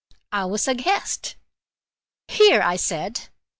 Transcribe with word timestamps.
I 0.31 0.45
was 0.45 0.67
aghast. 0.67 1.35
"Here!" 2.27 2.63
I 2.63 2.75
said. 2.75 3.29